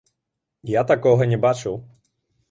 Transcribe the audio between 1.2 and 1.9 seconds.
не бачыў.